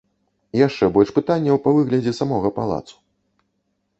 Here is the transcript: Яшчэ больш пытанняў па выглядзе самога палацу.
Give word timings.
Яшчэ 0.67 0.87
больш 0.95 1.09
пытанняў 1.17 1.59
па 1.67 1.75
выглядзе 1.77 2.13
самога 2.21 2.53
палацу. 2.57 2.95